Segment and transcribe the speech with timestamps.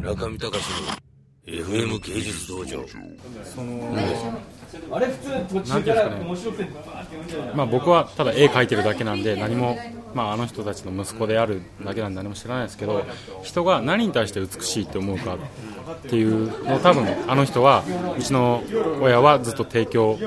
[0.00, 1.10] 中見隆の
[1.46, 2.84] FM 芸術道場。
[3.44, 3.94] その、
[4.92, 6.70] あれ普通途中から面白くて
[7.54, 9.76] まあ僕はただ絵描いてるだけなんで何も、
[10.14, 13.04] まあ、あの人たちの息子であるだけなんで何も知らないですけど
[13.42, 17.82] 人が何に対して美しいって思うかっていうのを多分あの人は
[18.16, 18.62] うちの
[19.00, 20.18] 親はずっと提供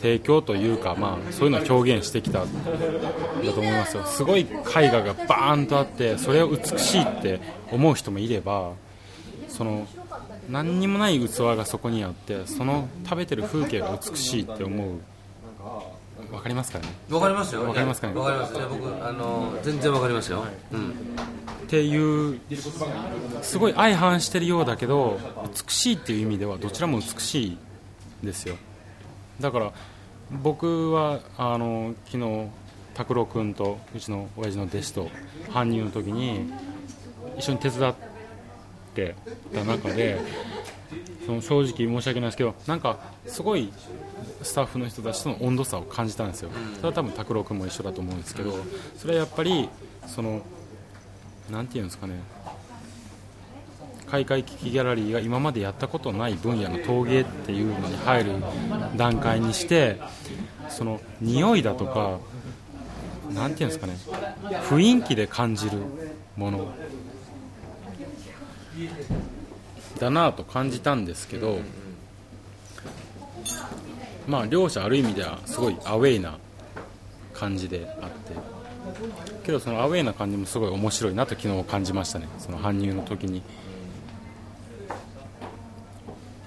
[0.00, 4.04] 提供というか、まあ、そういうのを表現してきたんだと思いますよ。
[4.04, 4.46] すごい絵
[4.90, 7.40] 画がバーンとあってそれを美しいって
[7.72, 8.72] 思う人もいれば
[9.58, 9.88] その
[10.48, 14.98] 何にもない器がそこにあってその食べてる風景が美しいって思う。
[16.32, 16.84] わかりますかね？
[17.10, 17.64] わかりますよ。
[17.64, 18.14] わかりますかね？
[18.14, 18.54] わかります。
[18.54, 20.90] 僕あの全然わかりますよ、うん。
[20.90, 20.92] っ
[21.66, 22.40] ていう
[23.42, 25.18] すごい相反してるようだけど
[25.66, 27.58] 美しいっていう意味ではどちらも美しい
[28.22, 28.56] ですよ。
[29.40, 29.72] だから
[30.30, 32.48] 僕はあの昨日
[32.94, 35.10] 拓郎君とうちの親父の弟子と
[35.48, 36.48] 搬入の時に
[37.38, 38.07] 一緒に手伝って
[39.54, 40.18] た中で
[41.26, 43.72] その正直申し訳ないですけどなんかすごい
[44.42, 46.50] スタッフの人たちとの温度差を感じたんですよ。
[46.76, 48.56] それは多分拓郎君も一緒だと思うんですけど
[48.96, 49.68] それはやっぱり
[50.06, 50.42] その
[51.50, 52.14] なていうんですかね。
[54.10, 58.32] 開会危機ギャラリーが今までやったことない分野の陶芸っていうのに入る
[58.96, 60.00] 段階にして
[60.70, 62.18] その匂いだとか
[63.34, 63.98] なんていうんですかね。
[64.70, 65.78] 雰囲気で感じる
[66.36, 66.72] もの。
[69.98, 71.58] だなと感じたんですけど
[74.26, 76.38] まあ両者ある意味ではすごいアウェイな
[77.32, 78.58] 感じであって
[79.44, 82.28] けどそのアウェイな感じもすごい面白いなと昨日感じましたね。
[82.38, 83.42] その搬入の時に。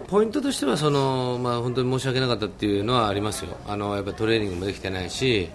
[0.08, 3.56] ポイントとしてはその、まあ、本当に申し訳なかったっていうのはありますよ。
[3.66, 5.50] あのやっぱトレーニングもできてないし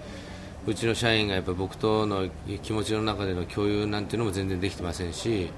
[0.67, 2.29] うちの社員がやっぱ僕との
[2.63, 5.51] 気持ちの中での共有なんていうのも全然できてませんし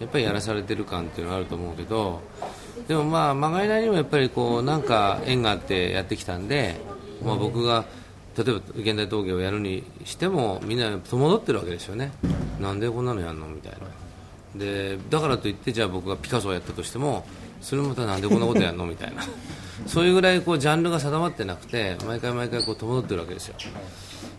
[0.00, 2.20] やっぱりやらされてる感っていうのはあると思うけど
[2.86, 6.76] でもまあまがいなりにもやっぱりこうなんか縁があってやってきたんで、
[7.24, 7.84] まあ、僕が
[8.36, 12.12] 例えば現代陶芸をやるにしてもみんな戸惑ってるわけですよね。
[12.60, 13.78] なんでこんなのやるのみたいな。
[14.54, 17.26] でだからといってじゃあ僕がピカソをやったとしても
[17.60, 19.22] それもまたなんでこんなことやるのみたいな。
[19.86, 23.56] そういうぐらいこうジャンルが定まってなくて毎回毎回こう戸惑ってるわけですよ。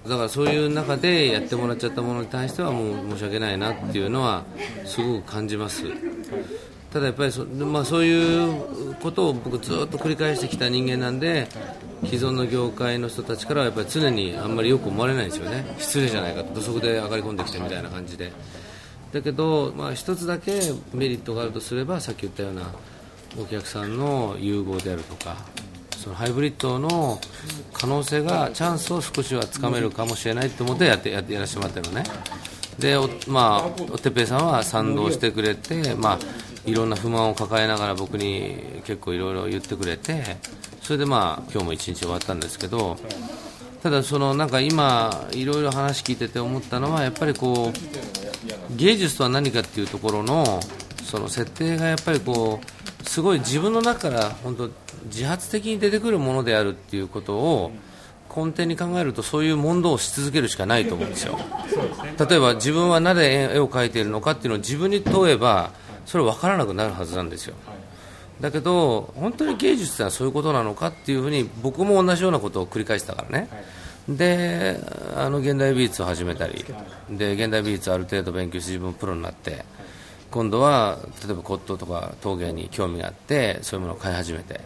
[0.08, 4.44] だからそういう中でやってもらっちゃったものに対してはもう申し訳ないなっていうのは
[4.86, 5.84] すごく感じます。
[6.92, 11.48] ただやっぱりそ,、まあ、そういうことを僕ずっと繰り返してきた人間なんで
[12.06, 15.76] 既存の業界の人たちからはやっぱり常にあんまりよく思われないんですよね。
[15.78, 18.32] 失礼じゃないかと土足で上がり込んできてみたいな感じで。
[19.12, 20.62] だけど、まあ、一つだけ
[20.94, 22.72] メリットがあるとすればさっき言ったような
[23.40, 25.36] お客さんの融合であるとか
[26.10, 27.20] のハイブリッドの
[27.74, 32.04] 可能性がチャンスを少しはつかめるかもしれないと思ってやってやらせてもらってるのね。
[32.78, 32.98] で
[33.28, 36.20] まあ、おてっぺいさんは賛同してくれて、まあ、
[36.66, 40.38] いろんな不満を抱えながら僕に結構いろいろ言ってくれて
[40.82, 42.98] それでまあ今日も一日終わったんですけど
[43.84, 50.62] ただそのなんか今いろいろ話聞いてて思ったのはやっぱりこう芸術とは何かっていうところの
[51.04, 54.70] その設定がやっぱりこうすごい自分の中から本当
[55.06, 57.72] 自発的に出てくるものであるっていうことを
[58.36, 61.38] 根底に考えるとそういう問答をし続けるしかないと思うんですよ。
[62.30, 65.72] 例えば自分はなぜ絵を描いているのかっていうのを自分に問えば
[66.06, 67.56] それ分からなくなるはずなんですよ。
[68.40, 73.50] だけど本当に芸術ってのはそういうことなのかっていうふうに僕も同じようなことを繰り返したからね、
[74.08, 74.80] で
[75.16, 76.66] あの現代美術を始めたり
[77.10, 79.66] で現代美術をある程度勉強して自分もプロになって
[80.32, 84.62] 今度は例えば骨董とか陶芸に興味があってそういうものを買い始めて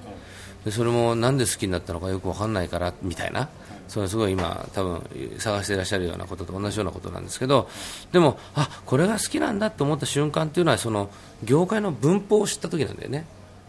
[0.65, 3.49] でそれもなんで好きになったのかよく分かんないからみたいな。
[3.87, 5.03] それすごい今多分
[5.37, 7.69] 探していらっしゃるようなことと同じようなことなんですけど
[8.11, 11.11] でもあこれが好きなんだと思った瞬間っていうのはその
[11.43, 13.25] 業界の文法を知った時なんだよね。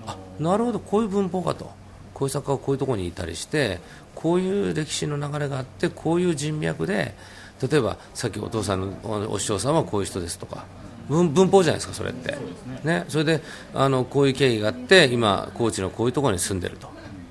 [0.07, 1.71] あなるほどこういう文法かと。
[2.15, 3.81] こういう作家がこういうところにいたりして
[4.15, 7.15] こういう歴史の流れがあってこういう人脈で
[7.61, 10.65] 例えばさっきお父さんのお師匠さんはこういう人ですとか
[11.09, 12.37] 文文法じゃないですかそれって。
[12.85, 13.43] ねそれで
[13.75, 16.89] あのこういう経緯があって今高知のこういうところに住んでると。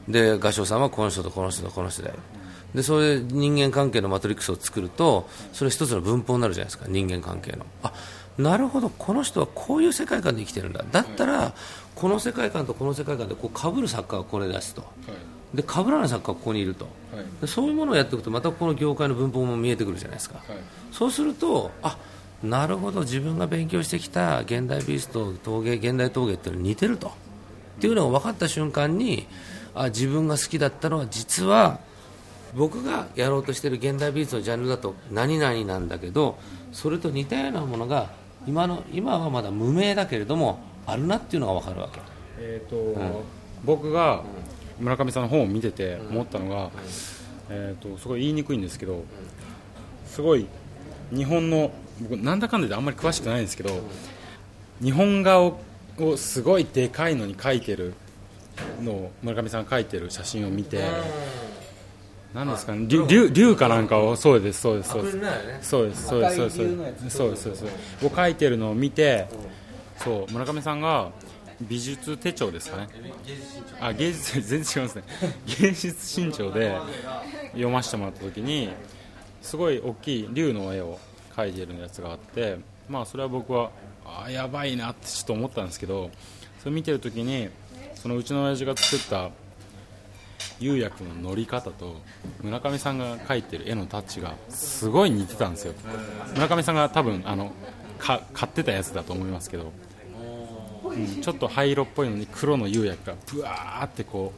[0.08, 2.14] で画商さんはこの人とこの人とこの人で
[2.76, 7.66] でそれで人間関係のマトリックスを作るとそれ一つの文法になるじゃないですか人間関係の。
[7.84, 7.94] あ
[8.38, 10.84] なるほどこの人はこういう世界観で生きてるんだ。
[10.92, 11.54] だったら
[11.96, 14.84] この世界観とこの世界観でこう被る作家がこれ出すと。
[15.54, 16.88] で被らない作家がここにいると。
[17.42, 20.44] でそういうものをやっていくとまたこの業界の文法も見えてくるじゃないですか。
[20.92, 21.96] そうするとあ
[22.44, 27.08] なるほど自分が勉強してきた現代美術と陶芸現代陶芸っていうのに似てると。
[27.08, 27.12] っ
[27.82, 29.28] ていうのが分かった瞬間に
[29.74, 31.80] あ自分が好きだったのは実は
[32.56, 36.38] 僕がやろうとしている現代美術のジャンルだと何々なんだけど
[36.72, 38.12] それと似たようなものが
[38.46, 42.00] 今の今はまだ無名だけれどもあるなっていうのが分かるわけ。
[42.38, 43.24] えーと
[43.66, 44.24] 僕が
[44.80, 46.72] 村上さんの本を見てて思ったのが、
[47.50, 49.04] えー、とすごい言いにくいんですけど
[50.06, 50.48] すごい
[51.12, 51.72] 日本の
[52.10, 53.82] 僕なんだかんだであんまり詳しくないんですけど
[54.82, 55.60] 日本画を
[56.00, 57.94] をすごいでかいのに描いてる
[58.82, 60.84] の村上さんが描いてる写真を見て。
[62.34, 65.70] 何ですかね、竜竜かなんかをそうですそうですそうです。
[65.70, 66.52] そうですそうですそうで
[66.98, 67.10] す。
[67.10, 67.56] そうです
[68.02, 69.28] そを書いてるのを見て、
[69.98, 71.12] そう村上さんが
[71.62, 72.90] 美術手帳ですかね。
[73.80, 75.04] あ芸術全然違いますね。
[75.62, 76.76] 芸術新潮で
[77.52, 78.70] 読ませてもらった時に
[79.44, 80.98] すごい大きい龍の絵を
[81.36, 82.58] 描いてるやつがあって
[82.90, 83.72] まあそれは僕は
[84.06, 86.12] あやばいなってちょっと思ったんですけど
[86.60, 87.50] それ見てる時に
[87.96, 89.32] そのうちの親父が作った
[90.60, 91.98] 釉薬の乗り方と
[92.42, 95.74] 村上さんが描いてる絵のタッチがすごい似てたんですよ。
[96.36, 97.52] 村上さんが多分あの
[97.98, 99.72] か買ってたやつだと思いますけど、
[100.86, 104.34] うん、ちょっと灰色っぽいのに黒の釉薬がブワーってこ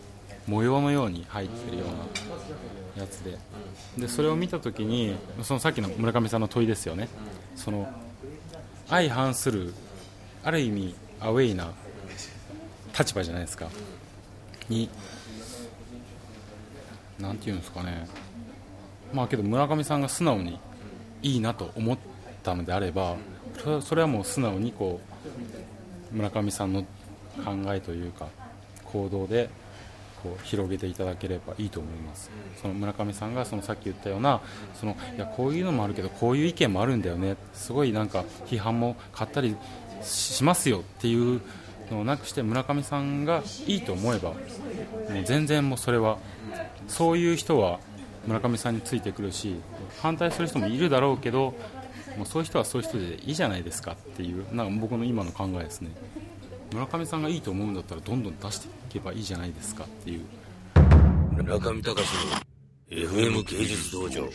[0.47, 1.94] う模様のように入ってるような
[2.97, 3.38] やつで。
[3.97, 7.07] でそれを見た時にそのさっきの村上さんの問いですよね。
[7.56, 7.88] その
[8.88, 9.74] 相反する
[10.44, 11.74] ある意味アウェイな
[12.97, 13.68] 立場じゃないですか。
[14.69, 14.89] に
[17.19, 18.07] なんていうんですかね。
[19.13, 20.59] まあけど村上さんが素直に
[21.21, 21.97] いいなと思っ
[22.44, 23.15] たのであれば
[23.81, 25.00] それはもう素直にこ
[26.12, 26.88] う村上さんの考
[27.68, 28.27] えというか
[28.86, 29.50] 行動で
[30.25, 32.31] こう広げていただければいいと思います。
[32.60, 34.42] その村上さんがそのさっき言ったような
[34.74, 37.38] そのいやこういうのもあるけどこういう意見もあるんだよね。
[37.54, 39.56] すごいなんか批判も買ったり
[40.01, 41.42] しますよっていう
[41.92, 44.36] のをなくして村上さんがいいと思えばも
[45.22, 46.18] う全然もうそれは
[46.88, 47.80] そういう人は
[48.25, 49.56] 村上さんについてくるし
[50.01, 51.54] 反対する人もいるだろうけど
[52.18, 55.92] もうそういう人はそういう人でいいじゃないですかっていうなんか僕の今の考えですね
[56.72, 60.26] 村上さんがいいと思うんだったらどんどん出していけばいいじゃないですかっていう。
[61.32, 61.98] 村上隆の
[62.90, 64.30] FM 芸術道場。